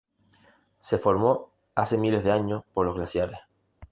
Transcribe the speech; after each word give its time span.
Se 0.79 0.97
formó 0.97 1.51
hace 1.75 1.95
miles 1.95 2.23
de 2.23 2.31
años 2.31 2.63
por 2.73 2.87
los 2.87 2.95
glaciares. 2.95 3.37